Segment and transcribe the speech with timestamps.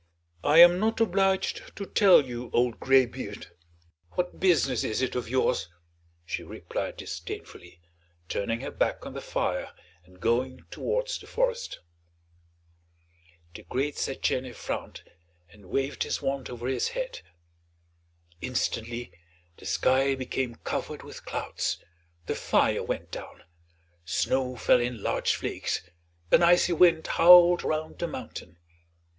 [0.43, 3.51] "I am not obliged to tell you, old graybeard;
[4.13, 5.69] what business is it of yours?"
[6.25, 7.81] she replied disdainfully,
[8.27, 11.81] turning her back on the fire and going towards the forest.
[13.53, 15.03] The great Setchène frowned,
[15.51, 17.19] and waved his wand over his head.
[18.41, 19.11] Instantly
[19.57, 21.77] the sky became covered with clouds,
[22.25, 23.43] the fire went down,
[24.03, 25.87] snow fell in large flakes,
[26.31, 28.57] an icy wind howled round the mountain.